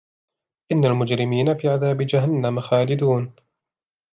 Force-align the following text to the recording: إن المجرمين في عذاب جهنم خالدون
إن 0.71 0.85
المجرمين 0.85 1.57
في 1.57 1.67
عذاب 1.69 2.01
جهنم 2.01 2.59
خالدون 2.61 3.33